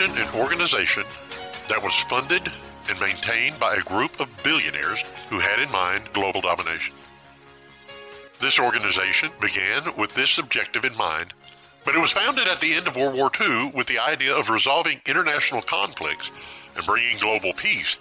Imagine 0.00 0.22
an 0.22 0.40
organization 0.40 1.04
that 1.68 1.80
was 1.80 1.94
funded 1.94 2.42
and 2.88 3.00
maintained 3.00 3.60
by 3.60 3.76
a 3.76 3.80
group 3.82 4.18
of 4.18 4.42
billionaires 4.42 5.02
who 5.30 5.38
had 5.38 5.60
in 5.60 5.70
mind 5.70 6.12
global 6.12 6.40
domination. 6.40 6.92
This 8.40 8.58
organization 8.58 9.30
began 9.40 9.94
with 9.96 10.12
this 10.14 10.38
objective 10.38 10.84
in 10.84 10.96
mind, 10.96 11.32
but 11.84 11.94
it 11.94 12.00
was 12.00 12.10
founded 12.10 12.48
at 12.48 12.60
the 12.60 12.74
end 12.74 12.88
of 12.88 12.96
World 12.96 13.14
War 13.14 13.30
II 13.40 13.70
with 13.72 13.86
the 13.86 14.00
idea 14.00 14.34
of 14.36 14.50
resolving 14.50 15.00
international 15.06 15.62
conflicts 15.62 16.32
and 16.74 16.84
bringing 16.84 17.16
global 17.18 17.52
peace. 17.52 17.96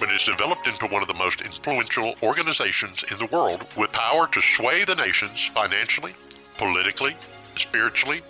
But 0.00 0.08
it's 0.08 0.24
developed 0.24 0.68
into 0.68 0.86
one 0.86 1.02
of 1.02 1.08
the 1.08 1.14
most 1.14 1.42
influential 1.42 2.14
organizations 2.22 3.04
in 3.12 3.18
the 3.18 3.26
world 3.26 3.66
with 3.76 3.92
power 3.92 4.26
to 4.28 4.40
sway 4.40 4.84
the 4.84 4.96
nations 4.96 5.48
financially, 5.48 6.14
politically, 6.56 7.14
spiritually, 7.56 8.22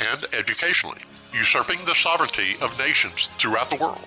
and 0.00 0.26
educationally, 0.34 1.00
usurping 1.32 1.78
the 1.84 1.94
sovereignty 1.94 2.56
of 2.60 2.78
nations 2.78 3.28
throughout 3.38 3.70
the 3.70 3.76
world. 3.76 4.06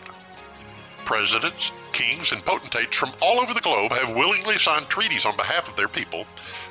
Presidents, 1.05 1.71
kings, 1.91 2.31
and 2.31 2.43
potentates 2.45 2.95
from 2.95 3.11
all 3.21 3.39
over 3.39 3.53
the 3.53 3.61
globe 3.61 3.91
have 3.91 4.15
willingly 4.15 4.57
signed 4.57 4.87
treaties 4.89 5.25
on 5.25 5.35
behalf 5.35 5.69
of 5.69 5.75
their 5.75 5.87
people, 5.87 6.25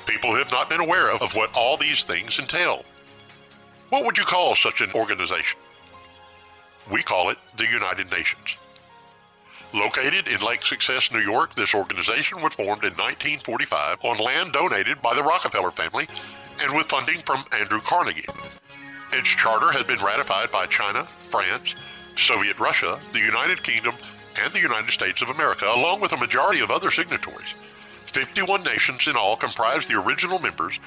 people 0.05 0.31
who 0.31 0.37
have 0.37 0.51
not 0.51 0.69
been 0.69 0.81
aware 0.81 1.13
of, 1.13 1.21
of 1.21 1.35
what 1.35 1.55
all 1.55 1.77
these 1.77 2.03
things 2.03 2.39
entail. 2.39 2.83
What 3.89 4.05
would 4.05 4.17
you 4.17 4.23
call 4.23 4.55
such 4.55 4.81
an 4.81 4.91
organization? 4.93 5.59
We 6.91 7.03
call 7.03 7.29
it 7.29 7.37
the 7.57 7.67
United 7.67 8.09
Nations. 8.11 8.55
Located 9.73 10.27
in 10.27 10.41
Lake 10.41 10.63
Success, 10.63 11.11
New 11.11 11.19
York, 11.19 11.55
this 11.55 11.73
organization 11.73 12.41
was 12.41 12.53
formed 12.53 12.83
in 12.83 12.93
1945 12.93 13.97
on 14.03 14.17
land 14.17 14.51
donated 14.51 15.01
by 15.01 15.15
the 15.15 15.23
Rockefeller 15.23 15.71
family 15.71 16.07
and 16.61 16.75
with 16.75 16.87
funding 16.87 17.19
from 17.21 17.43
Andrew 17.57 17.81
Carnegie. 17.81 18.25
Its 19.15 19.29
charter 19.29 19.71
has 19.71 19.85
been 19.85 20.03
ratified 20.03 20.51
by 20.51 20.65
China, 20.65 21.05
France, 21.05 21.75
Soviet 22.15 22.59
Russia, 22.59 22.99
the 23.11 23.19
United 23.19 23.61
Kingdom, 23.61 23.93
and 24.41 24.51
the 24.51 24.59
United 24.59 24.89
States 24.89 25.21
of 25.21 25.29
America, 25.29 25.65
along 25.67 26.01
with 26.01 26.13
a 26.13 26.17
majority 26.17 26.61
of 26.61 26.71
other 26.71 26.89
signatories. 26.89 27.51
51 28.07 28.63
nations 28.63 29.07
in 29.07 29.15
all 29.15 29.35
comprise 29.35 29.87
the 29.87 30.01
original 30.01 30.39
members, 30.39 30.79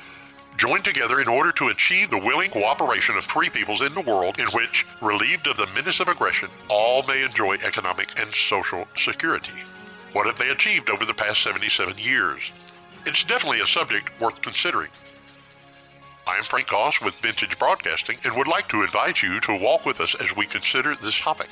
joined 0.57 0.85
together 0.85 1.21
in 1.21 1.29
order 1.29 1.53
to 1.53 1.69
achieve 1.69 2.11
the 2.11 2.19
willing 2.19 2.51
cooperation 2.51 3.17
of 3.17 3.25
free 3.25 3.49
peoples 3.49 3.81
in 3.81 3.95
the 3.95 4.01
world 4.01 4.41
in 4.41 4.47
which, 4.49 4.85
relieved 5.01 5.47
of 5.47 5.57
the 5.57 5.69
menace 5.69 6.01
of 6.01 6.09
aggression, 6.09 6.49
all 6.69 7.05
may 7.05 7.23
enjoy 7.23 7.55
economic 7.65 8.21
and 8.21 8.35
social 8.35 8.89
security. 8.97 9.53
What 10.15 10.27
have 10.27 10.39
they 10.39 10.51
achieved 10.51 10.91
over 10.91 11.05
the 11.05 11.15
past 11.15 11.45
77 11.45 11.97
years? 11.97 12.51
It's 13.07 13.23
definitely 13.23 13.61
a 13.61 13.67
subject 13.67 14.21
worth 14.21 14.43
considering. 14.43 14.91
I 16.29 16.37
am 16.39 16.43
Frank 16.43 16.67
Goss 16.67 17.01
with 17.01 17.15
Vintage 17.21 17.57
Broadcasting 17.57 18.19
and 18.25 18.35
would 18.35 18.49
like 18.49 18.69
to 18.71 18.83
invite 18.83 19.23
you 19.23 19.39
to 19.43 19.61
walk 19.61 19.87
with 19.87 20.01
us 20.01 20.17
as 20.17 20.35
we 20.35 20.45
consider 20.45 20.97
this 20.97 21.21
topic. 21.21 21.49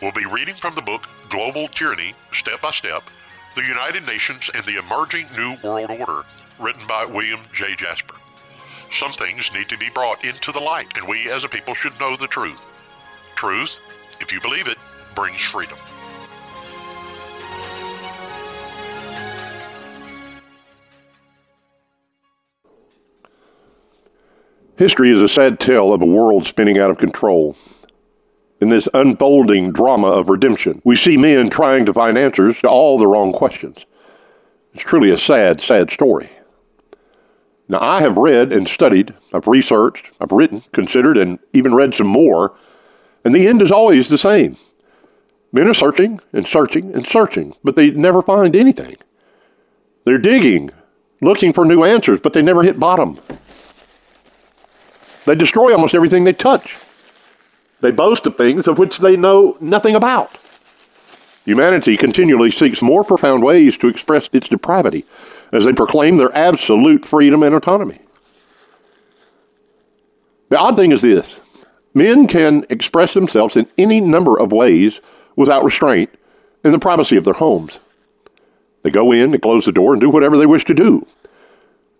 We'll 0.00 0.12
be 0.12 0.24
reading 0.24 0.54
from 0.54 0.74
the 0.74 0.80
book 0.80 1.06
Global 1.28 1.68
Tyranny, 1.68 2.14
Step 2.32 2.62
by 2.62 2.70
Step, 2.70 3.02
The 3.54 3.62
United 3.62 4.06
Nations 4.06 4.50
and 4.54 4.64
the 4.64 4.78
Emerging 4.78 5.26
New 5.36 5.56
World 5.62 5.90
Order, 5.90 6.24
written 6.58 6.86
by 6.86 7.04
William 7.04 7.40
J. 7.52 7.74
Jasper. 7.74 8.14
Some 8.90 9.12
things 9.12 9.52
need 9.52 9.68
to 9.68 9.76
be 9.76 9.90
brought 9.90 10.24
into 10.24 10.52
the 10.52 10.60
light, 10.60 10.96
and 10.96 11.06
we 11.06 11.30
as 11.30 11.44
a 11.44 11.48
people 11.48 11.74
should 11.74 11.98
know 12.00 12.16
the 12.16 12.26
truth. 12.26 12.60
Truth, 13.34 13.78
if 14.20 14.32
you 14.32 14.40
believe 14.40 14.68
it, 14.68 14.78
brings 15.14 15.42
freedom. 15.42 15.76
History 24.76 25.12
is 25.12 25.22
a 25.22 25.28
sad 25.28 25.60
tale 25.60 25.92
of 25.92 26.02
a 26.02 26.06
world 26.06 26.46
spinning 26.46 26.78
out 26.78 26.90
of 26.90 26.98
control. 26.98 27.56
In 28.60 28.70
this 28.70 28.88
unfolding 28.92 29.70
drama 29.70 30.08
of 30.08 30.28
redemption, 30.28 30.82
we 30.84 30.96
see 30.96 31.16
men 31.16 31.48
trying 31.48 31.84
to 31.86 31.92
find 31.92 32.18
answers 32.18 32.60
to 32.60 32.68
all 32.68 32.98
the 32.98 33.06
wrong 33.06 33.32
questions. 33.32 33.86
It's 34.72 34.82
truly 34.82 35.10
a 35.10 35.18
sad, 35.18 35.60
sad 35.60 35.92
story. 35.92 36.28
Now, 37.68 37.78
I 37.80 38.00
have 38.00 38.16
read 38.16 38.52
and 38.52 38.66
studied, 38.68 39.14
I've 39.32 39.46
researched, 39.46 40.10
I've 40.20 40.32
written, 40.32 40.62
considered, 40.72 41.18
and 41.18 41.38
even 41.52 41.74
read 41.74 41.94
some 41.94 42.08
more, 42.08 42.56
and 43.24 43.32
the 43.32 43.46
end 43.46 43.62
is 43.62 43.70
always 43.70 44.08
the 44.08 44.18
same. 44.18 44.56
Men 45.52 45.68
are 45.68 45.74
searching 45.74 46.20
and 46.32 46.44
searching 46.44 46.92
and 46.94 47.06
searching, 47.06 47.54
but 47.62 47.76
they 47.76 47.90
never 47.90 48.22
find 48.22 48.56
anything. 48.56 48.96
They're 50.04 50.18
digging, 50.18 50.72
looking 51.22 51.52
for 51.52 51.64
new 51.64 51.84
answers, 51.84 52.20
but 52.20 52.32
they 52.32 52.42
never 52.42 52.64
hit 52.64 52.80
bottom. 52.80 53.20
They 55.26 55.34
destroy 55.34 55.72
almost 55.72 55.94
everything 55.94 56.24
they 56.24 56.32
touch. 56.32 56.76
They 57.80 57.90
boast 57.90 58.26
of 58.26 58.36
things 58.36 58.66
of 58.66 58.78
which 58.78 58.98
they 58.98 59.16
know 59.16 59.56
nothing 59.60 59.94
about. 59.94 60.30
Humanity 61.44 61.96
continually 61.96 62.50
seeks 62.50 62.80
more 62.80 63.04
profound 63.04 63.42
ways 63.42 63.76
to 63.78 63.88
express 63.88 64.28
its 64.32 64.48
depravity 64.48 65.04
as 65.52 65.64
they 65.64 65.72
proclaim 65.72 66.16
their 66.16 66.34
absolute 66.34 67.04
freedom 67.04 67.42
and 67.42 67.54
autonomy. 67.54 68.00
The 70.48 70.58
odd 70.58 70.76
thing 70.76 70.92
is 70.92 71.02
this 71.02 71.40
men 71.94 72.26
can 72.26 72.66
express 72.70 73.14
themselves 73.14 73.56
in 73.56 73.68
any 73.78 74.00
number 74.00 74.38
of 74.38 74.52
ways 74.52 75.00
without 75.36 75.64
restraint 75.64 76.10
in 76.64 76.72
the 76.72 76.78
privacy 76.78 77.16
of 77.16 77.24
their 77.24 77.34
homes. 77.34 77.78
They 78.82 78.90
go 78.90 79.12
in, 79.12 79.30
they 79.30 79.38
close 79.38 79.64
the 79.64 79.72
door, 79.72 79.92
and 79.92 80.00
do 80.00 80.10
whatever 80.10 80.36
they 80.36 80.46
wish 80.46 80.64
to 80.66 80.74
do. 80.74 81.06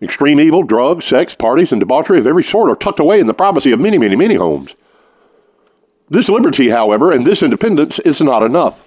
Extreme 0.04 0.38
evil, 0.38 0.62
drugs, 0.62 1.06
sex, 1.06 1.34
parties, 1.34 1.72
and 1.72 1.80
debauchery 1.80 2.18
of 2.18 2.26
every 2.26 2.44
sort 2.44 2.70
are 2.70 2.76
tucked 2.76 3.00
away 3.00 3.20
in 3.20 3.26
the 3.26 3.32
privacy 3.32 3.72
of 3.72 3.80
many, 3.80 3.96
many, 3.96 4.14
many 4.14 4.34
homes. 4.34 4.74
This 6.10 6.28
liberty, 6.28 6.68
however, 6.68 7.10
and 7.10 7.26
this 7.26 7.42
independence 7.42 7.98
is 8.00 8.20
not 8.20 8.42
enough. 8.42 8.82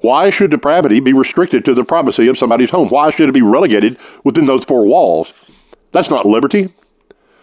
Why 0.00 0.30
should 0.30 0.50
depravity 0.50 1.00
be 1.00 1.12
restricted 1.12 1.66
to 1.66 1.74
the 1.74 1.84
privacy 1.84 2.28
of 2.28 2.38
somebody's 2.38 2.70
home? 2.70 2.88
Why 2.88 3.10
should 3.10 3.28
it 3.28 3.32
be 3.32 3.42
relegated 3.42 3.98
within 4.24 4.46
those 4.46 4.64
four 4.64 4.86
walls? 4.86 5.34
That's 5.92 6.08
not 6.08 6.24
liberty. 6.24 6.72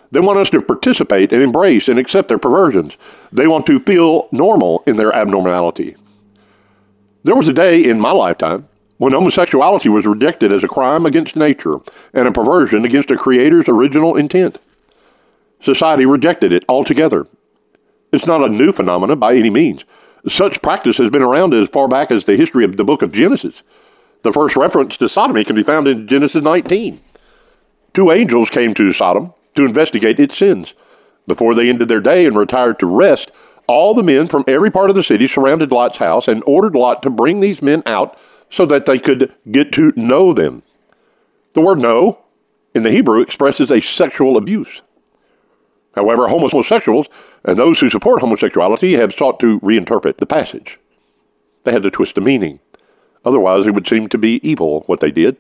They 0.10 0.20
want 0.20 0.40
us 0.40 0.50
to 0.50 0.62
participate 0.64 1.32
and 1.32 1.44
embrace 1.44 1.88
and 1.88 2.00
accept 2.00 2.30
their 2.30 2.40
perversions. 2.40 2.98
They 3.32 3.46
want 3.46 3.68
to 3.68 3.80
feel 3.82 4.30
normal 4.32 4.84
in 4.88 4.98
their 4.98 5.14
abnormality. 5.14 5.96
There 7.24 7.36
was 7.36 7.48
a 7.48 7.54
day 7.54 7.88
in 7.88 8.00
my 8.00 8.12
lifetime 8.12 8.68
when 8.98 9.14
homosexuality 9.14 9.90
was 9.90 10.06
rejected 10.06 10.52
as 10.52 10.64
a 10.64 10.68
crime 10.68 11.06
against 11.06 11.36
nature 11.36 11.80
and 12.14 12.28
a 12.28 12.32
perversion 12.32 12.86
against 12.86 13.12
a 13.12 13.18
creator's 13.18 13.68
original 13.68 14.16
intent. 14.16 14.58
Society 15.62 16.06
rejected 16.06 16.54
it 16.54 16.64
altogether. 16.70 17.28
It's 18.12 18.28
not 18.28 18.44
a 18.44 18.50
new 18.50 18.72
phenomenon 18.72 19.20
by 19.20 19.36
any 19.36 19.50
means. 19.50 19.84
Such 20.28 20.62
practice 20.62 20.98
has 20.98 21.10
been 21.10 21.22
around 21.22 21.54
as 21.54 21.70
far 21.70 21.88
back 21.88 22.12
as 22.12 22.24
the 22.24 22.38
history 22.38 22.64
of 22.64 22.78
the 22.78 22.84
book 22.84 23.02
of 23.02 23.12
Genesis. 23.12 23.62
The 24.24 24.32
first 24.32 24.56
reference 24.56 24.98
to 24.98 25.10
sodomy 25.10 25.44
can 25.44 25.56
be 25.56 25.64
found 25.64 25.88
in 25.88 26.08
Genesis 26.08 26.44
19. 26.44 27.00
Two 27.94 28.12
angels 28.12 28.50
came 28.50 28.74
to 28.74 28.94
Sodom 28.94 29.34
to 29.56 29.66
investigate 29.66 30.20
its 30.20 30.38
sins. 30.38 30.74
Before 31.28 31.53
they 31.53 31.70
ended 31.70 31.88
their 31.88 32.00
day 32.02 32.26
and 32.26 32.36
retired 32.36 32.80
to 32.80 32.86
rest, 32.86 33.32
all 33.68 33.94
the 33.94 34.03
men 34.03 34.28
from 34.28 34.44
every 34.48 34.72
part 34.72 34.90
of 34.90 34.96
the 34.96 35.03
city 35.03 35.28
surrounded 35.28 35.72
Lot's 35.72 35.98
house 35.98 36.28
and 36.28 36.44
ordered 36.46 36.76
Lot 36.76 37.03
to 37.03 37.09
bring 37.09 37.40
these 37.40 37.62
men 37.62 37.84
out 37.86 38.18
so 38.55 38.66
that 38.66 38.85
they 38.85 38.97
could 38.97 39.34
get 39.52 39.73
to 39.73 39.91
know 39.97 40.31
them. 40.31 40.63
The 41.53 41.61
word 41.61 41.81
know 41.81 42.19
in 42.73 42.84
the 42.84 42.91
Hebrew 42.91 43.22
expresses 43.22 43.69
a 43.69 43.81
sexual 43.81 44.37
abuse. 44.37 44.81
However, 45.93 46.29
homosexuals 46.29 47.07
and 47.43 47.59
those 47.59 47.79
who 47.79 47.90
support 47.90 48.22
homosexuality 48.22 48.93
have 48.93 49.13
sought 49.13 49.41
to 49.41 49.59
reinterpret 49.59 50.17
the 50.17 50.25
passage. 50.25 50.79
They 51.66 51.73
had 51.73 51.84
to 51.84 51.91
twist 51.91 52.16
the 52.16 52.22
meaning. 52.22 52.59
Otherwise, 53.25 53.66
it 53.66 53.72
would 53.72 53.87
seem 53.87 54.07
to 54.07 54.17
be 54.17 54.40
evil 54.47 54.84
what 54.87 55.02
they 55.02 55.11
did. 55.11 55.35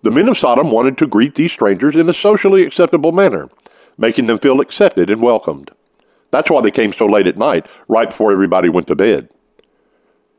The 0.00 0.10
men 0.10 0.28
of 0.28 0.38
Sodom 0.38 0.70
wanted 0.70 0.96
to 0.98 1.06
greet 1.06 1.34
these 1.34 1.52
strangers 1.52 1.96
in 1.96 2.08
a 2.08 2.14
socially 2.14 2.62
acceptable 2.62 3.12
manner, 3.12 3.50
making 3.98 4.26
them 4.26 4.38
feel 4.38 4.60
accepted 4.60 5.10
and 5.10 5.20
welcomed. 5.20 5.70
That's 6.30 6.48
why 6.48 6.62
they 6.62 6.70
came 6.70 6.94
so 6.94 7.04
late 7.04 7.26
at 7.26 7.36
night, 7.36 7.66
right 7.88 8.08
before 8.08 8.32
everybody 8.32 8.70
went 8.70 8.86
to 8.86 8.96
bed. 8.96 9.28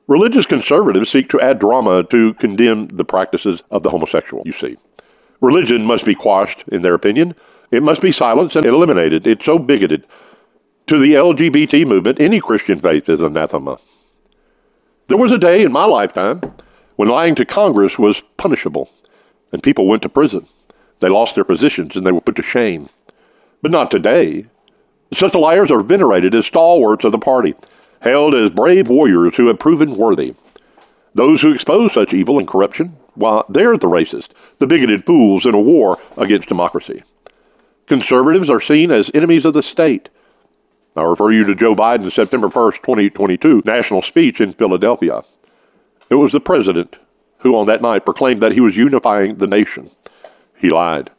Religious 0.07 0.45
conservatives 0.45 1.09
seek 1.09 1.29
to 1.29 1.39
add 1.39 1.59
drama 1.59 2.03
to 2.03 2.33
condemn 2.35 2.87
the 2.87 3.05
practices 3.05 3.63
of 3.71 3.83
the 3.83 3.89
homosexual, 3.89 4.43
you 4.45 4.51
see. 4.51 4.77
Religion 5.39 5.85
must 5.85 6.05
be 6.05 6.15
quashed, 6.15 6.63
in 6.67 6.81
their 6.81 6.93
opinion. 6.93 7.35
It 7.71 7.83
must 7.83 8.01
be 8.01 8.11
silenced 8.11 8.55
and 8.55 8.65
eliminated. 8.65 9.25
It's 9.25 9.45
so 9.45 9.57
bigoted. 9.57 10.05
To 10.87 10.99
the 10.99 11.13
LGBT 11.13 11.87
movement, 11.87 12.19
any 12.19 12.41
Christian 12.41 12.79
faith 12.79 13.07
is 13.07 13.21
anathema. 13.21 13.77
There 15.07 15.17
was 15.17 15.31
a 15.31 15.37
day 15.37 15.63
in 15.63 15.71
my 15.71 15.85
lifetime 15.85 16.41
when 16.97 17.07
lying 17.07 17.35
to 17.35 17.45
Congress 17.45 17.97
was 17.97 18.21
punishable, 18.37 18.89
and 19.51 19.63
people 19.63 19.87
went 19.87 20.01
to 20.03 20.09
prison. 20.09 20.47
They 20.99 21.09
lost 21.09 21.35
their 21.35 21.43
positions 21.43 21.95
and 21.95 22.05
they 22.05 22.11
were 22.11 22.21
put 22.21 22.35
to 22.35 22.43
shame. 22.43 22.89
But 23.61 23.71
not 23.71 23.91
today. 23.91 24.47
Such 25.13 25.33
liars 25.33 25.71
are 25.71 25.81
venerated 25.81 26.35
as 26.35 26.45
stalwarts 26.45 27.05
of 27.05 27.11
the 27.11 27.19
party 27.19 27.55
held 28.03 28.35
as 28.35 28.51
brave 28.51 28.89
warriors 28.89 29.35
who 29.35 29.47
have 29.47 29.57
proven 29.57 29.95
worthy. 29.95 30.35
Those 31.15 31.41
who 31.41 31.53
expose 31.53 31.93
such 31.93 32.13
evil 32.13 32.37
and 32.37 32.47
corruption, 32.47 32.97
why, 33.15 33.43
they're 33.47 33.77
the 33.77 33.87
racist, 33.87 34.29
the 34.59 34.67
bigoted 34.67 35.05
fools 35.05 35.45
in 35.45 35.55
a 35.55 35.59
war 35.59 35.99
against 36.17 36.49
democracy. 36.49 37.03
Conservatives 37.87 38.49
are 38.49 38.61
seen 38.61 38.91
as 38.91 39.11
enemies 39.13 39.45
of 39.45 39.53
the 39.53 39.63
state. 39.63 40.09
I 40.95 41.03
refer 41.03 41.31
you 41.31 41.45
to 41.45 41.55
Joe 41.55 41.75
Biden's 41.75 42.13
September 42.13 42.49
1st, 42.49 42.77
2022 42.77 43.63
national 43.65 44.01
speech 44.01 44.41
in 44.41 44.53
Philadelphia. 44.53 45.23
It 46.09 46.15
was 46.15 46.33
the 46.33 46.39
president 46.39 46.97
who 47.39 47.55
on 47.55 47.67
that 47.67 47.81
night 47.81 48.05
proclaimed 48.05 48.41
that 48.41 48.51
he 48.51 48.61
was 48.61 48.77
unifying 48.77 49.35
the 49.35 49.47
nation. 49.47 49.89
He 50.57 50.69
lied. 50.69 51.09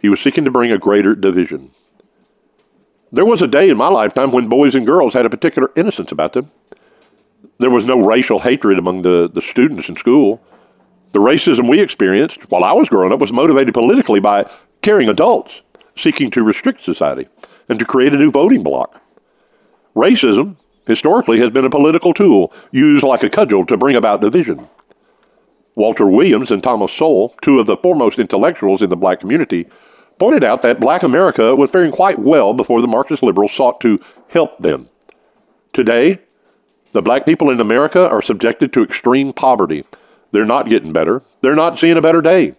He 0.00 0.08
was 0.08 0.20
seeking 0.20 0.44
to 0.44 0.50
bring 0.50 0.72
a 0.72 0.78
greater 0.78 1.14
division. 1.14 1.70
There 3.10 3.24
was 3.24 3.40
a 3.40 3.46
day 3.46 3.70
in 3.70 3.76
my 3.76 3.88
lifetime 3.88 4.30
when 4.32 4.48
boys 4.48 4.74
and 4.74 4.86
girls 4.86 5.14
had 5.14 5.24
a 5.24 5.30
particular 5.30 5.70
innocence 5.76 6.12
about 6.12 6.34
them. 6.34 6.50
There 7.58 7.70
was 7.70 7.86
no 7.86 8.04
racial 8.04 8.38
hatred 8.38 8.78
among 8.78 9.02
the, 9.02 9.30
the 9.32 9.42
students 9.42 9.88
in 9.88 9.96
school. 9.96 10.42
The 11.12 11.18
racism 11.18 11.68
we 11.68 11.80
experienced 11.80 12.50
while 12.50 12.64
I 12.64 12.72
was 12.72 12.88
growing 12.88 13.12
up 13.12 13.20
was 13.20 13.32
motivated 13.32 13.72
politically 13.72 14.20
by 14.20 14.50
caring 14.82 15.08
adults 15.08 15.62
seeking 15.96 16.30
to 16.32 16.42
restrict 16.42 16.82
society 16.82 17.28
and 17.68 17.78
to 17.78 17.84
create 17.84 18.12
a 18.12 18.18
new 18.18 18.30
voting 18.30 18.62
bloc. 18.62 19.00
Racism, 19.96 20.56
historically, 20.86 21.38
has 21.40 21.50
been 21.50 21.64
a 21.64 21.70
political 21.70 22.12
tool 22.12 22.52
used 22.72 23.02
like 23.02 23.22
a 23.22 23.30
cudgel 23.30 23.64
to 23.66 23.76
bring 23.76 23.96
about 23.96 24.20
division. 24.20 24.68
Walter 25.74 26.06
Williams 26.06 26.50
and 26.50 26.62
Thomas 26.62 26.92
Sowell, 26.92 27.34
two 27.40 27.58
of 27.58 27.66
the 27.66 27.76
foremost 27.76 28.18
intellectuals 28.18 28.82
in 28.82 28.90
the 28.90 28.96
black 28.96 29.20
community, 29.20 29.66
pointed 30.18 30.44
out 30.44 30.62
that 30.62 30.80
black 30.80 31.02
America 31.02 31.54
was 31.54 31.70
faring 31.70 31.92
quite 31.92 32.18
well 32.18 32.54
before 32.54 32.80
the 32.80 32.88
Marxist 32.88 33.22
liberals 33.22 33.52
sought 33.52 33.80
to 33.80 34.00
help 34.28 34.58
them. 34.58 34.88
Today, 35.72 36.18
the 36.92 37.02
black 37.02 37.26
people 37.26 37.50
in 37.50 37.60
America 37.60 38.08
are 38.08 38.22
subjected 38.22 38.72
to 38.72 38.82
extreme 38.82 39.32
poverty. 39.32 39.84
They're 40.32 40.44
not 40.44 40.68
getting 40.68 40.92
better. 40.92 41.22
They're 41.40 41.54
not 41.54 41.78
seeing 41.78 41.96
a 41.96 42.02
better 42.02 42.22
day. 42.22 42.54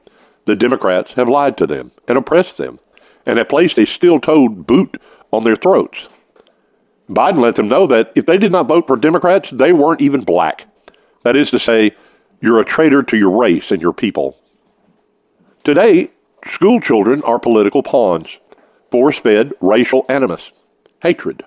The 0.45 0.55
Democrats 0.55 1.13
have 1.13 1.29
lied 1.29 1.57
to 1.57 1.67
them 1.67 1.91
and 2.07 2.17
oppressed 2.17 2.57
them 2.57 2.79
and 3.25 3.37
have 3.37 3.49
placed 3.49 3.77
a 3.77 3.85
steel 3.85 4.19
toed 4.19 4.65
boot 4.65 4.99
on 5.31 5.43
their 5.43 5.55
throats. 5.55 6.07
Biden 7.09 7.39
let 7.39 7.55
them 7.55 7.67
know 7.67 7.87
that 7.87 8.11
if 8.15 8.25
they 8.25 8.37
did 8.37 8.51
not 8.51 8.67
vote 8.67 8.87
for 8.87 8.95
Democrats, 8.95 9.49
they 9.51 9.73
weren't 9.73 10.01
even 10.01 10.21
black. 10.21 10.65
That 11.23 11.35
is 11.35 11.49
to 11.51 11.59
say, 11.59 11.95
you're 12.41 12.59
a 12.59 12.65
traitor 12.65 13.03
to 13.03 13.17
your 13.17 13.31
race 13.31 13.71
and 13.71 13.81
your 13.81 13.93
people. 13.93 14.37
Today, 15.63 16.11
school 16.45 16.79
children 16.79 17.21
are 17.23 17.39
political 17.39 17.83
pawns, 17.83 18.39
force 18.91 19.19
fed 19.19 19.53
racial 19.61 20.05
animus, 20.09 20.51
hatred, 21.01 21.43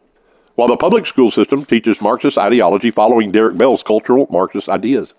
while 0.55 0.69
the 0.69 0.77
public 0.77 1.07
school 1.07 1.31
system 1.31 1.65
teaches 1.65 2.01
Marxist 2.01 2.39
ideology 2.39 2.91
following 2.91 3.31
Derek 3.33 3.57
Bell's 3.57 3.83
cultural 3.83 4.27
Marxist 4.31 4.69
ideas. 4.69 5.15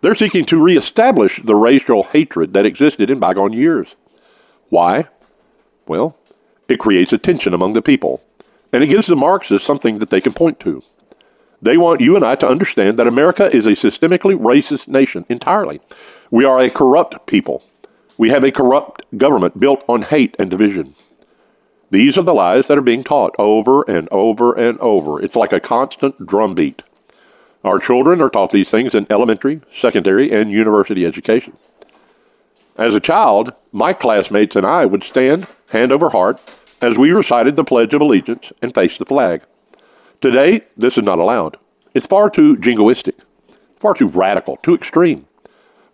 They're 0.00 0.14
seeking 0.14 0.44
to 0.46 0.62
reestablish 0.62 1.40
the 1.42 1.56
racial 1.56 2.04
hatred 2.04 2.54
that 2.54 2.66
existed 2.66 3.10
in 3.10 3.18
bygone 3.18 3.52
years. 3.52 3.96
Why? 4.68 5.08
Well, 5.86 6.16
it 6.68 6.78
creates 6.78 7.12
a 7.12 7.18
tension 7.18 7.54
among 7.54 7.72
the 7.72 7.82
people, 7.82 8.22
and 8.72 8.84
it 8.84 8.88
gives 8.88 9.06
the 9.06 9.16
Marxists 9.16 9.66
something 9.66 9.98
that 9.98 10.10
they 10.10 10.20
can 10.20 10.32
point 10.32 10.60
to. 10.60 10.82
They 11.60 11.76
want 11.76 12.00
you 12.00 12.14
and 12.14 12.24
I 12.24 12.36
to 12.36 12.48
understand 12.48 12.98
that 12.98 13.08
America 13.08 13.54
is 13.54 13.66
a 13.66 13.70
systemically 13.70 14.38
racist 14.38 14.86
nation 14.86 15.24
entirely. 15.28 15.80
We 16.30 16.44
are 16.44 16.60
a 16.60 16.70
corrupt 16.70 17.26
people. 17.26 17.64
We 18.18 18.30
have 18.30 18.42
a 18.42 18.50
corrupt 18.50 19.04
government 19.16 19.60
built 19.60 19.84
on 19.88 20.02
hate 20.02 20.34
and 20.40 20.50
division. 20.50 20.94
These 21.92 22.18
are 22.18 22.22
the 22.22 22.34
lies 22.34 22.66
that 22.66 22.76
are 22.76 22.82
being 22.82 23.04
taught 23.04 23.34
over 23.38 23.82
and 23.88 24.08
over 24.10 24.52
and 24.52 24.76
over. 24.80 25.22
It's 25.22 25.36
like 25.36 25.52
a 25.52 25.60
constant 25.60 26.26
drumbeat. 26.26 26.82
Our 27.62 27.78
children 27.78 28.20
are 28.20 28.28
taught 28.28 28.50
these 28.50 28.72
things 28.72 28.92
in 28.92 29.06
elementary, 29.08 29.60
secondary, 29.72 30.32
and 30.32 30.50
university 30.50 31.06
education. 31.06 31.56
As 32.76 32.96
a 32.96 33.00
child, 33.00 33.52
my 33.70 33.92
classmates 33.92 34.56
and 34.56 34.66
I 34.66 34.84
would 34.84 35.04
stand, 35.04 35.46
hand 35.68 35.92
over 35.92 36.10
heart, 36.10 36.40
as 36.80 36.98
we 36.98 37.12
recited 37.12 37.54
the 37.54 37.64
Pledge 37.64 37.94
of 37.94 38.00
Allegiance 38.00 38.52
and 38.60 38.74
faced 38.74 38.98
the 38.98 39.06
flag. 39.06 39.42
Today, 40.20 40.62
this 40.76 40.98
is 40.98 41.04
not 41.04 41.20
allowed. 41.20 41.56
It's 41.94 42.06
far 42.06 42.30
too 42.30 42.56
jingoistic, 42.56 43.14
far 43.78 43.94
too 43.94 44.08
radical, 44.08 44.56
too 44.56 44.74
extreme. 44.74 45.27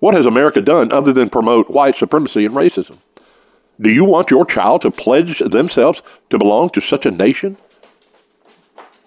What 0.05 0.13
has 0.13 0.27
America 0.27 0.61
done 0.61 0.93
other 0.93 1.15
than 1.15 1.31
promote 1.31 1.71
white 1.71 1.97
supremacy 1.97 2.45
and 2.45 2.55
racism? 2.55 2.99
Do 3.81 3.89
you 3.89 4.05
want 4.05 4.31
your 4.31 4.45
child 4.45 4.83
to 4.83 4.91
pledge 4.91 5.39
themselves 5.39 6.03
to 6.29 6.37
belong 6.37 6.69
to 6.71 6.83
such 6.83 7.07
a 7.07 7.11
nation? 7.11 7.57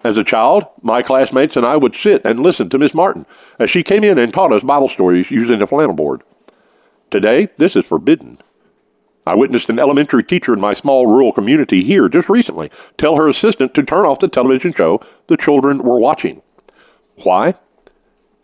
As 0.02 0.18
a 0.18 0.24
child, 0.24 0.66
my 0.82 1.02
classmates 1.02 1.56
and 1.56 1.64
I 1.64 1.76
would 1.76 1.94
sit 1.94 2.24
and 2.24 2.40
listen 2.40 2.68
to 2.70 2.78
Miss 2.78 2.94
Martin 2.94 3.26
as 3.60 3.70
she 3.70 3.84
came 3.84 4.02
in 4.02 4.18
and 4.18 4.34
taught 4.34 4.52
us 4.52 4.64
Bible 4.64 4.88
stories 4.88 5.30
using 5.30 5.62
a 5.62 5.68
flannel 5.68 5.94
board. 5.94 6.24
Today, 7.12 7.48
this 7.58 7.76
is 7.76 7.86
forbidden. 7.86 8.38
I 9.24 9.36
witnessed 9.36 9.70
an 9.70 9.78
elementary 9.78 10.24
teacher 10.24 10.52
in 10.52 10.60
my 10.60 10.74
small 10.74 11.06
rural 11.06 11.32
community 11.32 11.84
here 11.84 12.08
just 12.08 12.28
recently 12.28 12.72
tell 12.96 13.14
her 13.14 13.28
assistant 13.28 13.72
to 13.74 13.84
turn 13.84 14.04
off 14.04 14.18
the 14.18 14.26
television 14.26 14.72
show 14.72 15.00
the 15.28 15.36
children 15.36 15.78
were 15.78 16.00
watching. 16.00 16.42
Why? 17.22 17.54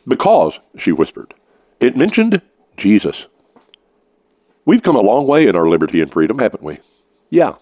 Because, 0.06 0.60
she 0.78 0.92
whispered, 0.92 1.34
it 1.84 1.96
mentioned 1.96 2.40
Jesus. 2.76 3.26
We've 4.64 4.82
come 4.82 4.96
a 4.96 5.02
long 5.02 5.26
way 5.26 5.46
in 5.46 5.54
our 5.54 5.69
liberty 5.69 6.00
and 6.00 6.10
freedom, 6.10 6.38
haven't 6.38 6.62
we? 6.62 6.78
Yeah. 7.31 7.56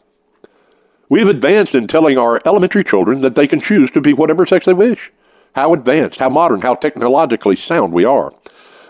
We've 1.09 1.29
advanced 1.29 1.75
in 1.75 1.89
telling 1.89 2.17
our 2.17 2.41
elementary 2.47 2.85
children 2.85 3.21
that 3.23 3.35
they 3.35 3.47
can 3.47 3.61
choose 3.61 3.91
to 3.91 4.01
be 4.01 4.13
whatever 4.13 4.47
sex 4.47 4.67
they 4.67 4.73
wish. 4.73 5.13
How 5.55 5.75
advanced, 5.75 6.21
how 6.21 6.31
modern, 6.31 6.61
how 6.61 6.75
technologically 6.75 7.57
sound 7.57 7.93
we 7.93 8.05
are. 8.05 8.33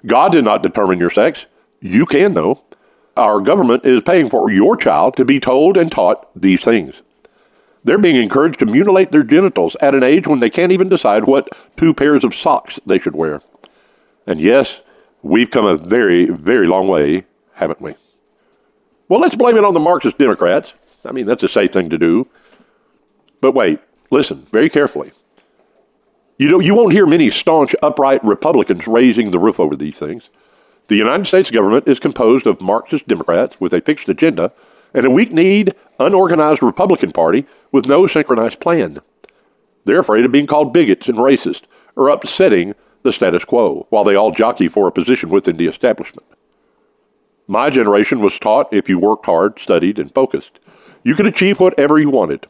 God 0.07 0.33
did 0.33 0.45
not 0.45 0.63
determine 0.63 0.99
your 0.99 1.11
sex. 1.11 1.47
You 1.81 2.07
can, 2.07 2.35
though. 2.35 2.63
Our 3.17 3.41
government 3.41 3.85
is 3.85 4.03
paying 4.03 4.31
for 4.31 4.51
your 4.51 4.77
child 4.77 5.17
to 5.17 5.25
be 5.25 5.41
told 5.41 5.77
and 5.77 5.91
taught 5.91 6.29
these 6.41 6.63
things. 6.63 7.03
They're 7.85 7.99
being 7.99 8.17
encouraged 8.17 8.61
to 8.61 8.67
mutilate 8.67 9.11
their 9.11 9.25
genitals 9.25 9.77
at 9.81 9.95
an 9.95 10.03
age 10.03 10.27
when 10.27 10.41
they 10.41 10.51
can't 10.51 10.73
even 10.73 10.89
decide 10.89 11.25
what 11.25 11.49
two 11.77 11.93
pairs 11.93 12.23
of 12.23 12.35
socks 12.35 12.79
they 12.87 12.99
should 12.99 13.17
wear. 13.17 13.43
And 14.27 14.41
yes, 14.41 14.81
we've 15.23 15.51
come 15.51 15.67
a 15.67 15.77
very, 15.77 16.27
very 16.27 16.67
long 16.67 16.89
way, 16.89 17.25
haven't 17.55 17.81
we? 17.81 17.95
Well, 19.09 19.21
let's 19.21 19.37
blame 19.37 19.57
it 19.57 19.65
on 19.65 19.75
the 19.75 19.81
Marxist 19.81 20.19
Democrats. 20.19 20.75
I 21.05 21.13
mean, 21.13 21.27
that's 21.27 21.43
a 21.43 21.49
safe 21.49 21.73
thing 21.73 21.91
to 21.91 21.99
do. 21.99 22.29
But 23.41 23.53
wait, 23.53 23.81
listen 24.11 24.47
very 24.53 24.71
carefully. 24.71 25.13
You, 26.39 26.51
know, 26.51 26.61
you 26.61 26.75
won't 26.75 26.93
hear 26.93 27.07
many 27.07 27.31
staunch, 27.31 27.75
upright 27.83 28.25
Republicans 28.25 28.87
raising 28.87 29.31
the 29.31 29.39
roof 29.39 29.61
over 29.61 29.77
these 29.77 29.99
things. 29.99 30.31
The 30.89 30.97
United 30.97 31.27
States 31.27 31.51
government 31.51 31.89
is 31.89 32.01
composed 32.01 32.47
of 32.47 32.61
Marxist 32.61 33.07
Democrats 33.07 33.61
with 33.61 33.75
a 33.75 33.81
fixed 33.81 34.09
agenda 34.09 34.53
and 34.95 35.07
a 35.07 35.11
weak 35.11 35.33
kneed, 35.33 35.75
unorganized 36.01 36.63
Republican 36.63 37.13
Party 37.13 37.47
with 37.71 37.87
no 37.87 38.07
synchronized 38.07 38.61
plan. 38.61 39.01
They're 39.85 40.01
afraid 40.01 40.25
of 40.25 40.33
being 40.33 40.47
called 40.47 40.73
bigots 40.73 41.09
and 41.09 41.19
racist 41.19 41.63
or 41.97 42.09
upsetting 42.09 42.75
the 43.03 43.13
status 43.13 43.45
quo 43.45 43.87
while 43.91 44.05
they 44.05 44.15
all 44.15 44.31
jockey 44.31 44.69
for 44.69 44.89
a 44.89 44.93
position 44.93 45.31
within 45.31 45.57
the 45.57 45.67
establishment. 45.67 46.27
My 47.47 47.71
generation 47.71 48.21
was 48.21 48.39
taught 48.39 48.73
if 48.73 48.89
you 48.89 48.99
worked 48.99 49.27
hard, 49.27 49.59
studied, 49.59 49.99
and 49.99 50.13
focused, 50.15 50.61
you 51.03 51.15
could 51.15 51.27
achieve 51.27 51.61
whatever 51.61 51.99
you 51.99 52.11
wanted. 52.11 52.47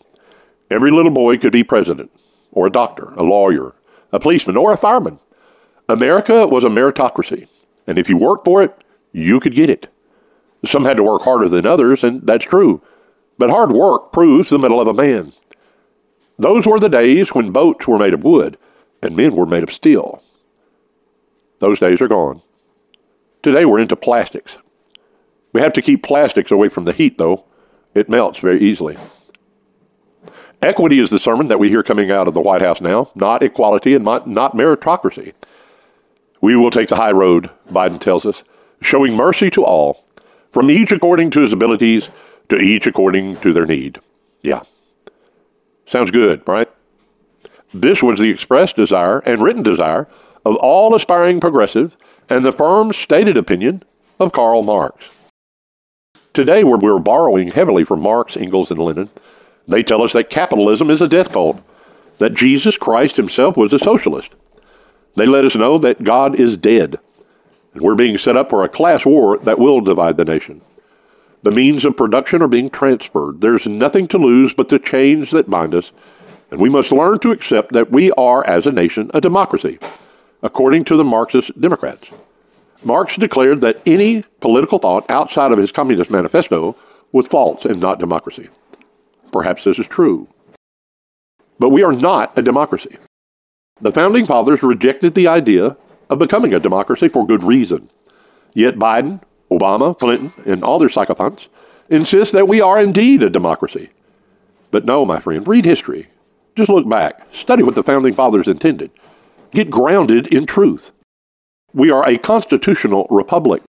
Every 0.71 0.91
little 0.91 1.13
boy 1.13 1.39
could 1.39 1.53
be 1.53 1.65
president, 1.65 2.11
or 2.53 2.67
a 2.67 2.73
doctor, 2.73 3.13
a 3.15 3.23
lawyer, 3.23 3.75
a 4.13 4.21
policeman, 4.21 4.57
or 4.57 4.73
a 4.73 4.77
fireman. 4.77 5.19
America 5.89 6.47
was 6.47 6.65
a 6.65 6.69
meritocracy. 6.69 7.49
And 7.87 7.99
if 7.99 8.09
you 8.09 8.17
worked 8.17 8.45
for 8.45 8.63
it, 8.63 8.75
you 9.13 9.41
could 9.41 9.55
get 9.55 9.71
it. 9.71 9.93
Some 10.65 10.85
had 10.85 10.97
to 10.99 11.03
work 11.03 11.23
harder 11.23 11.49
than 11.49 11.67
others, 11.67 12.05
and 12.05 12.25
that's 12.27 12.45
true. 12.45 12.81
But 13.39 13.51
hard 13.51 13.73
work 13.73 14.13
proves 14.13 14.51
the 14.51 14.59
mettle 14.59 14.81
of 14.81 14.87
a 14.87 14.95
man. 14.95 15.33
Those 16.39 16.67
were 16.67 16.79
the 16.79 16.89
days 16.89 17.35
when 17.35 17.51
boats 17.51 17.87
were 17.87 17.99
made 17.99 18.15
of 18.15 18.25
wood 18.25 18.57
and 19.03 19.17
men 19.17 19.35
were 19.35 19.47
made 19.47 19.63
of 19.63 19.73
steel. 19.73 20.23
Those 21.63 21.79
days 21.79 22.01
are 22.01 22.09
gone. 22.09 22.43
Today 23.41 23.65
we're 23.65 23.79
into 23.79 23.95
plastics. 23.95 24.59
We 25.53 25.61
have 25.61 25.73
to 25.75 25.81
keep 25.81 26.03
plastics 26.03 26.51
away 26.51 26.69
from 26.69 26.87
the 26.87 26.93
heat, 26.93 27.19
though. 27.19 27.45
It 27.95 28.09
melts 28.09 28.41
very 28.41 28.61
easily. 28.61 28.99
Equity 30.61 30.99
is 30.99 31.11
the 31.11 31.21
sermon 31.21 31.47
that 31.47 31.61
we 31.61 31.69
hear 31.69 31.85
coming 31.85 32.11
out 32.11 32.27
of 32.27 32.35
the 32.35 32.41
White 32.41 32.63
House 32.63 32.81
now, 32.81 33.13
not 33.15 33.45
equality 33.45 33.95
and 33.95 34.05
not, 34.05 34.27
not 34.27 34.57
meritocracy. 34.57 35.35
We 36.41 36.57
will 36.57 36.73
take 36.73 36.89
the 36.89 36.97
high 36.97 37.13
road, 37.13 37.49
Biden 37.71 38.01
tells 38.01 38.27
us, 38.27 38.43
showing 38.81 39.15
mercy 39.15 39.49
to 39.51 39.65
all, 39.65 40.05
from 40.51 40.69
each 40.69 40.91
according 40.91 41.31
to 41.31 41.43
his 41.43 41.53
abilities, 41.53 42.09
to 42.49 42.57
each 42.57 42.89
according 42.89 43.37
to 43.37 43.53
their 43.53 43.67
need. 43.67 44.01
Yeah. 44.43 44.63
Sounds 45.87 46.11
good, 46.11 46.43
right? 46.49 46.69
This 47.73 48.03
was 48.03 48.19
the 48.19 48.31
expressed 48.31 48.75
desire 48.75 49.21
and 49.21 49.41
written 49.41 49.63
desire 49.63 50.09
of 50.45 50.57
all 50.57 50.95
aspiring 50.95 51.41
progressives 51.41 51.97
and 52.29 52.45
the 52.45 52.53
firm 52.53 52.93
stated 52.93 53.37
opinion 53.37 53.83
of 54.19 54.33
Karl 54.33 54.63
Marx. 54.63 55.07
Today, 56.33 56.65
we're, 56.65 56.79
we're 56.79 56.99
borrowing 56.99 57.49
heavily 57.49 57.85
from 57.85 58.01
Marx, 58.01 58.37
Engels, 58.37 58.71
and 58.71 58.81
Lenin. 58.81 59.11
They 59.69 59.83
tell 59.83 60.03
us 60.03 60.13
that 60.15 60.31
capitalism 60.31 60.91
is 60.91 61.03
a 61.03 61.09
death 61.09 61.33
cult, 61.33 61.63
that 62.19 62.35
Jesus 62.35 62.79
Christ 62.79 63.17
himself 63.17 63.57
was 63.57 63.73
a 63.73 63.79
socialist, 63.79 64.35
they 65.15 65.27
let 65.27 65.45
us 65.45 65.55
know 65.55 65.79
that 65.79 66.05
God 66.05 66.41
is 66.41 66.57
dead, 66.57 66.99
and 67.75 67.83
we're 67.83 67.95
being 67.95 68.17
set 68.17 68.37
up 68.37 68.51
for 68.51 68.65
a 68.65 68.69
class 68.69 69.05
war 69.05 69.39
that 69.39 69.59
will 69.59 69.81
divide 69.81 70.17
the 70.17 70.25
nation. 70.25 70.63
The 71.43 71.51
means 71.51 71.85
of 71.85 71.97
production 71.97 72.41
are 72.41 72.49
being 72.49 72.71
transferred. 72.71 73.41
There's 73.41 73.67
nothing 73.67 74.07
to 74.09 74.19
lose 74.19 74.55
but 74.55 74.69
the 74.69 74.79
chains 74.79 75.31
that 75.33 75.51
bind 75.51 75.75
us, 75.75 75.93
And 76.51 76.61
we 76.61 76.69
must 76.69 76.93
learn 76.93 77.19
to 77.21 77.33
accept 77.33 77.73
that 77.73 77.91
we 77.91 78.13
are, 78.13 78.47
as 78.47 78.67
a 78.67 78.73
nation, 78.73 79.11
a 79.15 79.21
democracy, 79.21 79.79
according 80.43 80.85
to 80.85 80.97
the 80.97 81.05
Marxist 81.05 81.59
Democrats. 81.61 82.11
Marx 82.85 83.17
declared 83.17 83.61
that 83.61 83.81
any 83.87 84.23
political 84.41 84.79
thought 84.79 85.09
outside 85.09 85.53
of 85.53 85.59
his 85.59 85.71
Communist 85.71 86.11
Manifesto 86.11 86.77
was 87.13 87.29
false 87.29 87.65
and 87.65 87.81
not 87.81 88.01
democracy. 88.01 88.49
Perhaps 89.31 89.65
this 89.65 89.79
is 89.79 89.87
true. 89.87 90.27
But 91.59 91.71
we 91.71 91.83
are 91.83 91.93
not 91.93 92.37
a 92.37 92.43
democracy. 92.43 92.97
The 93.81 93.93
Founding 93.93 94.27
Fathers 94.27 94.63
rejected 94.63 95.15
the 95.15 95.29
idea 95.29 95.77
of 96.11 96.19
becoming 96.19 96.55
a 96.55 96.61
democracy 96.61 97.09
for 97.09 97.27
good 97.27 97.45
reason. 97.45 97.89
Yet 98.55 98.77
Biden, 98.77 99.21
Obama, 99.51 99.97
Clinton, 99.99 100.33
and 100.47 100.65
all 100.65 100.79
their 100.79 100.89
sycophants 100.89 101.49
insist 101.89 102.33
that 102.33 102.49
we 102.49 102.61
are 102.61 102.81
indeed 102.81 103.23
a 103.23 103.31
democracy. 103.31 103.91
But 104.71 104.85
no, 104.85 105.05
my 105.05 105.21
friend, 105.21 105.47
read 105.47 105.65
history. 105.65 106.09
Just 106.57 106.69
look 106.69 106.89
back. 106.89 107.27
Study 107.33 107.63
what 107.63 107.75
the 107.75 107.83
Founding 107.83 108.15
Fathers 108.15 108.49
intended. 108.49 108.91
Get 109.53 109.71
grounded 109.71 110.29
in 110.29 110.47
truth. 110.47 110.93
We 111.75 111.91
are 111.91 112.09
a 112.09 112.17
constitutional 112.17 113.07
republic. 113.11 113.63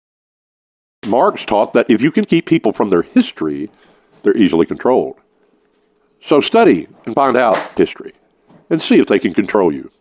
Marx 1.06 1.44
taught 1.44 1.74
that 1.74 1.90
if 1.90 2.02
you 2.02 2.10
can 2.10 2.24
keep 2.24 2.46
people 2.46 2.72
from 2.72 2.90
their 2.90 3.02
history, 3.02 3.70
they're 4.22 4.38
easily 4.38 4.66
controlled. 4.66 5.18
So 6.22 6.40
study 6.40 6.88
and 7.06 7.14
find 7.14 7.36
out 7.36 7.78
history 7.78 8.14
and 8.70 8.82
see 8.82 9.00
if 9.00 9.08
they 9.08 9.20
can 9.20 9.34
control 9.34 9.74
you. 9.74 9.92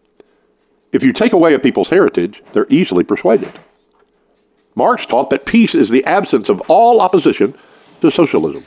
If 0.92 1.02
you 1.02 1.12
take 1.12 1.32
away 1.32 1.54
a 1.54 1.58
people's 1.58 1.88
heritage, 1.88 2.44
they're 2.52 2.66
easily 2.68 3.02
persuaded. 3.02 3.52
Marx 4.76 5.04
taught 5.04 5.30
that 5.30 5.46
peace 5.46 5.74
is 5.74 5.90
the 5.90 6.04
absence 6.04 6.48
of 6.48 6.60
all 6.68 7.00
opposition 7.00 7.54
to 8.02 8.10
socialism. 8.10 8.64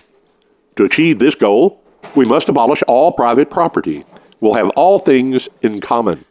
To 0.76 0.84
achieve 0.84 1.20
this 1.20 1.36
goal, 1.36 1.82
we 2.14 2.26
must 2.26 2.50
abolish 2.50 2.84
all 2.90 3.14
private 3.14 3.50
property. 3.50 4.04
We'll 4.42 4.56
have 4.56 4.70
all 4.72 5.00
things 5.00 5.48
in 5.62 5.80
common. 5.80 6.25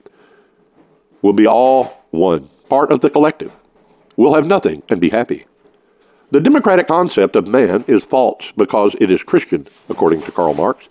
We'll 1.25 1.33
be 1.33 1.47
all 1.47 2.05
one, 2.11 2.51
part 2.69 2.93
of 2.93 3.01
the 3.01 3.09
collective. 3.09 3.51
We'll 4.15 4.35
have 4.35 4.47
nothing 4.47 4.83
and 4.91 5.01
be 5.01 5.09
happy. 5.09 5.47
The 6.33 6.41
democratic 6.43 6.87
concept 6.87 7.35
of 7.35 7.49
man 7.49 7.83
is 7.87 8.05
false 8.05 8.53
because 8.59 8.95
it 9.01 9.11
is 9.11 9.23
Christian, 9.23 9.67
according 9.89 10.21
to 10.25 10.33
Karl 10.33 10.53
Marx. 10.53 10.87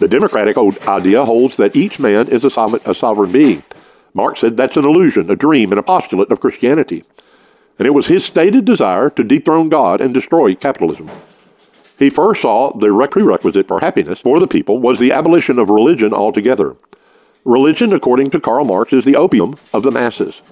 The 0.00 0.08
democratic 0.08 0.56
idea 0.88 1.24
holds 1.24 1.56
that 1.58 1.76
each 1.76 2.00
man 2.00 2.26
is 2.26 2.44
a 2.44 2.50
sovereign, 2.50 2.82
a 2.84 2.96
sovereign 2.96 3.30
being. 3.30 3.62
Marx 4.12 4.40
said 4.40 4.56
that's 4.56 4.76
an 4.76 4.84
illusion, 4.84 5.30
a 5.30 5.36
dream, 5.36 5.70
and 5.70 5.78
a 5.78 5.84
postulate 5.84 6.32
of 6.32 6.40
Christianity. 6.40 7.04
And 7.78 7.86
it 7.86 7.94
was 7.94 8.08
his 8.08 8.24
stated 8.24 8.64
desire 8.64 9.08
to 9.10 9.22
dethrone 9.22 9.68
God 9.68 10.00
and 10.00 10.12
destroy 10.12 10.56
capitalism. 10.56 11.08
He 11.96 12.10
first 12.10 12.42
saw 12.42 12.76
the 12.76 12.88
prerequisite 13.08 13.68
for 13.68 13.78
happiness 13.78 14.18
for 14.18 14.40
the 14.40 14.48
people 14.48 14.80
was 14.80 14.98
the 14.98 15.12
abolition 15.12 15.60
of 15.60 15.70
religion 15.70 16.12
altogether. 16.12 16.74
Religion, 17.46 17.92
according 17.92 18.30
to 18.30 18.40
Karl 18.40 18.64
Marx, 18.64 18.92
is 18.92 19.04
the 19.04 19.14
opium 19.14 19.54
of 19.72 19.84
the 19.84 19.92
masses. 19.92 20.42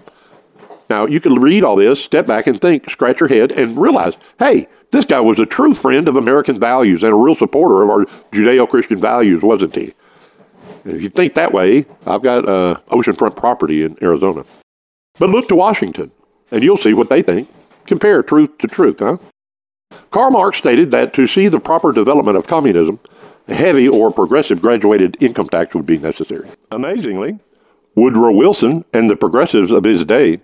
Now, 0.88 1.06
you 1.06 1.18
can 1.18 1.34
read 1.34 1.64
all 1.64 1.74
this, 1.74 2.02
step 2.02 2.24
back 2.24 2.46
and 2.46 2.60
think, 2.60 2.88
scratch 2.88 3.18
your 3.18 3.28
head, 3.28 3.50
and 3.50 3.76
realize 3.76 4.14
hey, 4.38 4.68
this 4.92 5.04
guy 5.04 5.18
was 5.18 5.40
a 5.40 5.46
true 5.46 5.74
friend 5.74 6.06
of 6.06 6.14
American 6.14 6.60
values 6.60 7.02
and 7.02 7.12
a 7.12 7.16
real 7.16 7.34
supporter 7.34 7.82
of 7.82 7.90
our 7.90 8.04
Judeo 8.30 8.68
Christian 8.68 9.00
values, 9.00 9.42
wasn't 9.42 9.74
he? 9.74 9.92
And 10.84 10.94
if 10.94 11.02
you 11.02 11.08
think 11.08 11.34
that 11.34 11.52
way, 11.52 11.84
I've 12.06 12.22
got 12.22 12.48
uh, 12.48 12.78
oceanfront 12.90 13.36
property 13.36 13.82
in 13.82 13.98
Arizona. 14.00 14.44
But 15.18 15.30
look 15.30 15.48
to 15.48 15.56
Washington, 15.56 16.12
and 16.52 16.62
you'll 16.62 16.76
see 16.76 16.94
what 16.94 17.10
they 17.10 17.22
think. 17.22 17.48
Compare 17.86 18.22
truth 18.22 18.56
to 18.58 18.68
truth, 18.68 19.00
huh? 19.00 19.16
Karl 20.12 20.30
Marx 20.30 20.58
stated 20.58 20.92
that 20.92 21.12
to 21.14 21.26
see 21.26 21.48
the 21.48 21.58
proper 21.58 21.90
development 21.90 22.36
of 22.36 22.46
communism, 22.46 23.00
heavy 23.48 23.88
or 23.88 24.10
progressive 24.10 24.60
graduated 24.60 25.22
income 25.22 25.48
tax 25.48 25.74
would 25.74 25.86
be 25.86 25.98
necessary. 25.98 26.48
Amazingly, 26.70 27.38
Woodrow 27.94 28.32
Wilson 28.32 28.84
and 28.92 29.08
the 29.08 29.16
progressives 29.16 29.70
of 29.70 29.84
his 29.84 30.04
day 30.04 30.40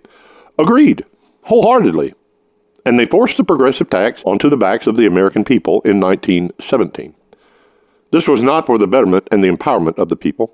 agreed 0.57 1.05
wholeheartedly, 1.43 2.13
and 2.85 2.99
they 2.99 3.05
forced 3.05 3.37
the 3.37 3.43
progressive 3.43 3.89
tax 3.89 4.23
onto 4.25 4.49
the 4.49 4.57
backs 4.57 4.87
of 4.87 4.95
the 4.95 5.05
American 5.05 5.43
people 5.43 5.81
in 5.81 5.99
1917. 5.99 7.13
This 8.11 8.27
was 8.27 8.43
not 8.43 8.65
for 8.65 8.77
the 8.77 8.87
betterment 8.87 9.27
and 9.31 9.43
the 9.43 9.49
empowerment 9.49 9.97
of 9.97 10.09
the 10.09 10.15
people. 10.15 10.53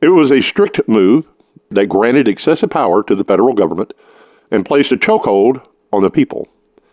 It 0.00 0.08
was 0.08 0.30
a 0.30 0.42
strict 0.42 0.86
move 0.86 1.26
that 1.70 1.86
granted 1.86 2.28
excessive 2.28 2.70
power 2.70 3.02
to 3.02 3.14
the 3.14 3.24
federal 3.24 3.54
government 3.54 3.94
and 4.50 4.66
placed 4.66 4.92
a 4.92 4.96
chokehold 4.96 5.66
on 5.92 6.02
the 6.02 6.10
people. 6.10 6.48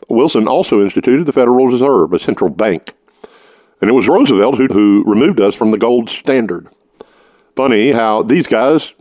Wilson 0.10 0.48
also 0.48 0.82
instituted 0.82 1.26
the 1.26 1.34
Federal 1.34 1.68
Reserve, 1.68 2.14
a 2.14 2.20
central 2.20 2.50
bank. 2.50 2.94
And 3.82 3.90
it 3.90 3.94
was 3.94 4.08
Roosevelt 4.08 4.56
who, 4.58 4.68
who 4.68 5.04
removed 5.06 5.42
us 5.42 5.56
from 5.56 5.72
the 5.72 5.78
gold 5.78 6.10
standard. 6.10 6.68
Funny 7.56 7.92
how 7.92 8.22
these 8.24 8.48
guys 8.48 8.96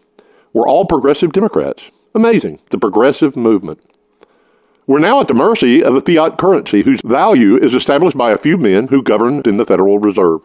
were 0.53 0.67
all 0.67 0.87
progressive 0.87 1.33
Democrats. 1.33 1.83
Amazing, 2.15 2.61
the 2.71 2.79
progressive 2.79 3.37
movement. 3.37 3.81
We're 4.87 4.99
now 4.99 5.21
at 5.21 5.29
the 5.29 5.35
mercy 5.35 5.85
of 5.85 5.95
a 5.95 6.01
fiat 6.01 6.39
currency 6.39 6.83
whose 6.83 7.01
value 7.03 7.57
is 7.57 7.75
established 7.75 8.17
by 8.17 8.33
a 8.33 8.39
few 8.39 8.59
men 8.59 8.89
who 8.89 9.03
govern 9.03 9.43
in 9.45 9.57
the 9.57 9.65
Federal 9.65 9.99
Reserve. 9.99 10.41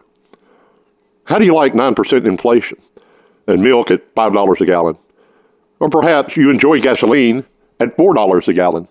How 1.24 1.38
do 1.38 1.44
you 1.44 1.54
like 1.54 1.72
9% 1.72 2.24
inflation 2.24 2.78
and 3.48 3.62
milk 3.62 3.90
at 3.90 4.14
$5 4.14 4.60
a 4.60 4.66
gallon? 4.66 4.96
Or 5.80 5.88
perhaps 5.88 6.36
you 6.36 6.50
enjoy 6.50 6.80
gasoline 6.80 7.44
at 7.80 7.96
$4 7.96 8.48
a 8.48 8.52
gallon. 8.52 8.86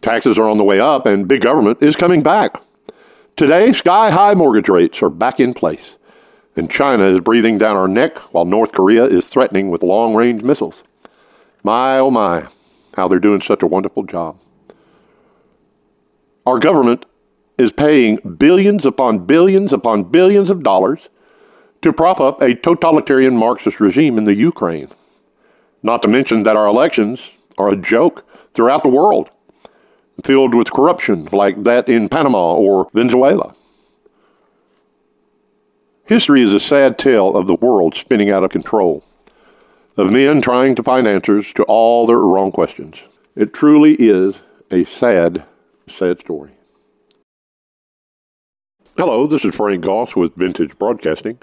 Taxes 0.00 0.38
are 0.38 0.48
on 0.48 0.58
the 0.58 0.64
way 0.64 0.78
up 0.78 1.06
and 1.06 1.26
big 1.26 1.40
government 1.40 1.82
is 1.82 1.96
coming 1.96 2.22
back. 2.22 2.62
Today, 3.38 3.72
sky 3.72 4.10
high 4.10 4.34
mortgage 4.34 4.68
rates 4.68 5.00
are 5.00 5.08
back 5.08 5.38
in 5.38 5.54
place. 5.54 5.94
And 6.56 6.68
China 6.68 7.04
is 7.04 7.20
breathing 7.20 7.56
down 7.56 7.76
our 7.76 7.86
neck 7.86 8.18
while 8.34 8.44
North 8.44 8.72
Korea 8.72 9.04
is 9.04 9.28
threatening 9.28 9.70
with 9.70 9.84
long 9.84 10.16
range 10.16 10.42
missiles. 10.42 10.82
My 11.62 12.00
oh 12.00 12.10
my, 12.10 12.48
how 12.96 13.06
they're 13.06 13.20
doing 13.20 13.40
such 13.40 13.62
a 13.62 13.68
wonderful 13.68 14.02
job. 14.02 14.40
Our 16.46 16.58
government 16.58 17.06
is 17.58 17.70
paying 17.70 18.16
billions 18.16 18.84
upon 18.84 19.20
billions 19.24 19.72
upon 19.72 20.10
billions 20.10 20.50
of 20.50 20.64
dollars 20.64 21.08
to 21.82 21.92
prop 21.92 22.18
up 22.18 22.42
a 22.42 22.56
totalitarian 22.56 23.36
Marxist 23.36 23.78
regime 23.78 24.18
in 24.18 24.24
the 24.24 24.34
Ukraine. 24.34 24.88
Not 25.84 26.02
to 26.02 26.08
mention 26.08 26.42
that 26.42 26.56
our 26.56 26.66
elections 26.66 27.30
are 27.56 27.68
a 27.68 27.76
joke 27.76 28.26
throughout 28.54 28.82
the 28.82 28.88
world, 28.88 29.30
filled 30.24 30.54
with 30.54 30.72
corruption 30.72 31.28
like 31.32 31.62
that 31.64 31.88
in 31.88 32.08
Panama 32.08 32.54
or 32.54 32.88
Venezuela. 32.92 33.54
History 36.06 36.42
is 36.42 36.52
a 36.52 36.60
sad 36.60 36.98
tale 36.98 37.36
of 37.36 37.46
the 37.46 37.54
world 37.54 37.94
spinning 37.94 38.30
out 38.30 38.42
of 38.42 38.50
control, 38.50 39.04
of 39.96 40.10
men 40.10 40.40
trying 40.40 40.74
to 40.74 40.82
find 40.82 41.06
answers 41.06 41.52
to 41.52 41.62
all 41.64 42.06
their 42.06 42.18
wrong 42.18 42.50
questions. 42.50 42.96
It 43.36 43.52
truly 43.52 43.94
is 43.94 44.36
a 44.70 44.84
sad, 44.84 45.44
sad 45.88 46.20
story. 46.20 46.50
Hello, 48.96 49.26
this 49.26 49.44
is 49.44 49.54
Frank 49.54 49.84
Goss 49.84 50.16
with 50.16 50.34
Vintage 50.34 50.76
Broadcasting. 50.78 51.38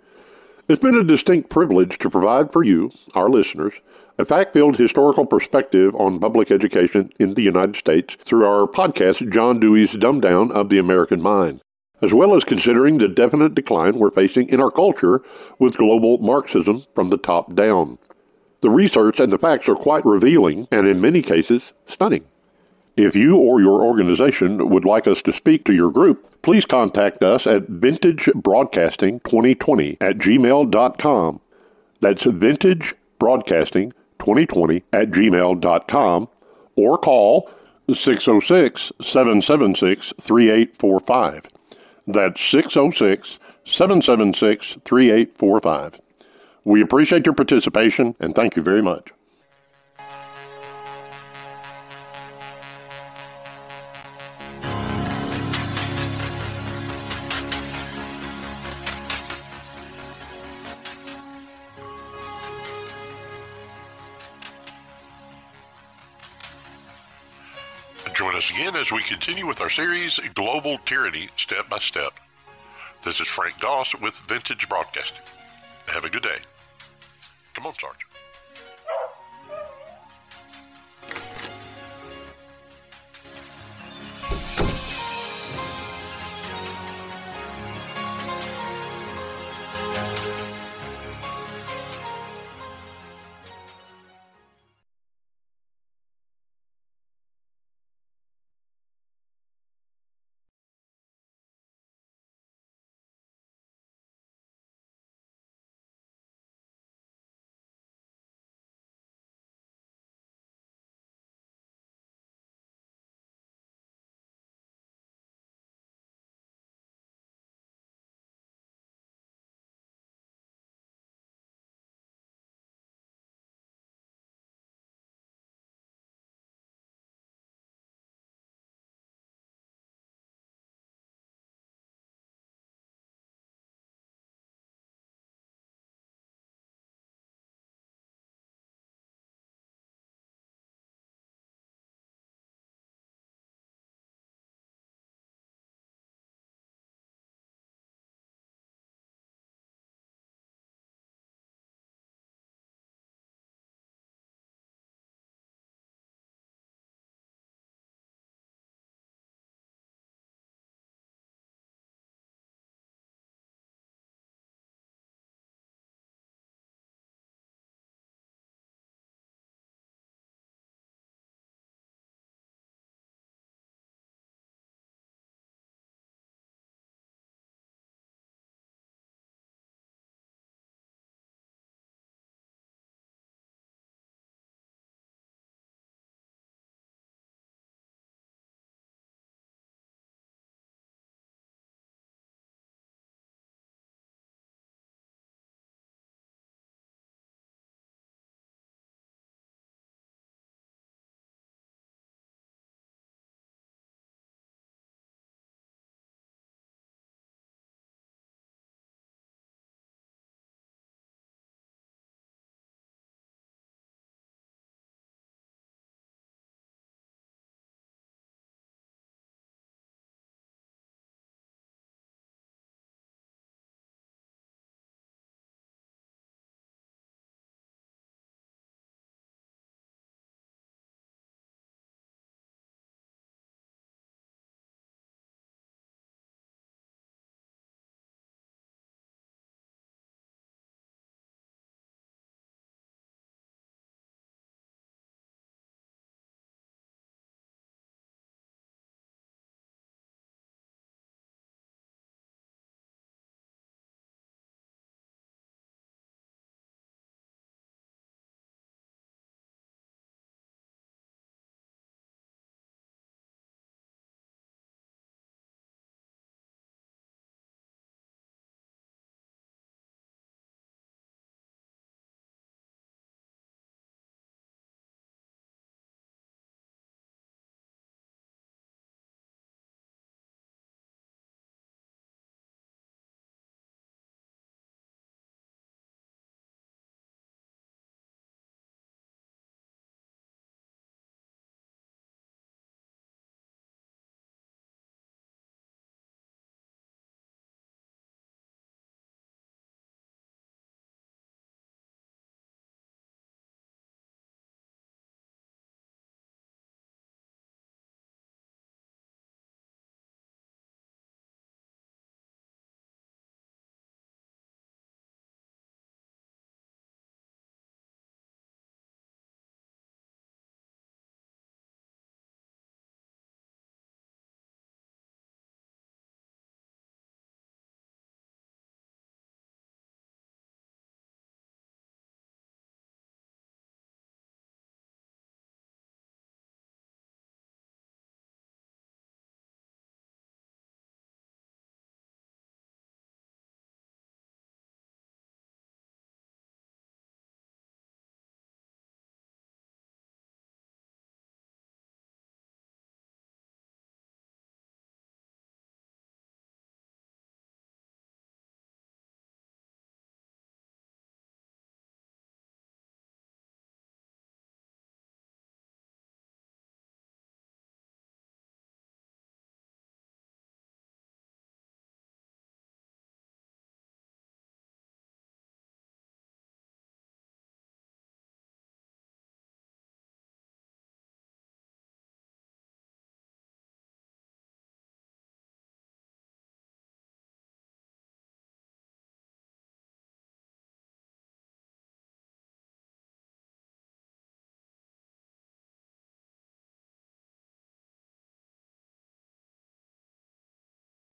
It's 0.68 0.82
been 0.82 0.98
a 0.98 1.04
distinct 1.04 1.50
privilege 1.50 2.00
to 2.00 2.10
provide 2.10 2.52
for 2.52 2.64
you, 2.64 2.92
our 3.14 3.30
listeners, 3.30 3.74
a 4.18 4.26
fact 4.26 4.54
filled 4.54 4.78
historical 4.78 5.26
perspective 5.26 5.94
on 5.96 6.20
public 6.20 6.52
education 6.52 7.10
in 7.20 7.34
the 7.34 7.42
United 7.42 7.76
States 7.76 8.16
through 8.24 8.46
our 8.46 8.68
podcast, 8.68 9.30
John 9.32 9.60
Dewey's 9.60 9.92
Dumb 9.94 10.22
Down 10.22 10.52
of 10.52 10.70
the 10.70 10.78
American 10.78 11.20
Mind, 11.22 11.60
as 12.02 12.14
well 12.14 12.34
as 12.36 12.46
considering 12.46 12.98
the 12.98 13.10
definite 13.10 13.56
decline 13.56 14.00
we're 14.00 14.12
facing 14.12 14.48
in 14.50 14.62
our 14.62 14.72
culture 14.72 15.22
with 15.60 15.78
global 15.78 16.18
Marxism 16.20 16.84
from 16.94 17.10
the 17.10 17.18
top 17.18 17.56
down. 17.56 17.98
The 18.62 18.70
research 18.70 19.20
and 19.20 19.34
the 19.34 19.38
facts 19.38 19.68
are 19.68 19.76
quite 19.76 20.06
revealing 20.06 20.70
and, 20.72 20.88
in 20.88 21.02
many 21.02 21.22
cases, 21.22 21.74
stunning. 21.86 22.24
If 22.96 23.14
you 23.16 23.36
or 23.36 23.60
your 23.60 23.84
organization 23.84 24.70
would 24.70 24.86
like 24.86 25.08
us 25.08 25.22
to 25.24 25.34
speak 25.34 25.66
to 25.66 25.74
your 25.74 25.92
group, 25.92 26.42
please 26.42 26.66
contact 26.66 27.22
us 27.22 27.46
at 27.46 27.68
vintagebroadcasting2020 27.68 29.98
at 30.00 30.18
gmail.com. 30.18 31.42
That's 32.00 32.24
vintage 32.24 32.96
broadcasting 33.20 33.92
2020 34.20 34.84
at 34.94 35.12
gmail.com 35.12 36.28
or 36.76 36.98
call 36.98 37.50
606 37.94 38.92
776 39.02 40.14
3845. 40.20 41.44
That's 42.08 42.42
606 42.42 43.40
776 43.66 44.78
3845. 44.84 46.02
We 46.64 46.82
appreciate 46.82 47.26
your 47.26 47.36
participation 47.36 48.16
and 48.20 48.36
thank 48.36 48.56
you 48.56 48.62
very 48.62 48.82
much. 48.82 49.10
Us 68.46 68.52
again 68.52 68.76
as 68.76 68.92
we 68.92 69.02
continue 69.02 69.48
with 69.48 69.62
our 69.62 69.70
series, 69.70 70.20
Global 70.36 70.78
Tyranny 70.86 71.30
Step 71.38 71.68
by 71.70 71.80
Step. 71.80 72.14
This 73.04 73.20
is 73.20 73.28
Frank 73.28 73.60
Goss 73.60 73.96
with 73.96 74.20
Vintage 74.22 74.70
Broadcasting. 74.70 75.22
Have 75.88 76.06
a 76.06 76.10
good 76.10 76.24
day. 76.24 76.38
Come 77.54 77.66
on, 77.66 77.74
Sarge. 77.74 78.06